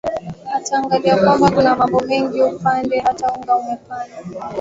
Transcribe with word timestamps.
ataangalia 0.53 1.17
kwamba 1.17 1.51
kuna 1.51 1.75
mambo 1.75 1.99
mengi 1.99 2.41
upande 2.43 2.99
hata 2.99 3.31
unga 3.33 3.55
umepanda 3.55 4.15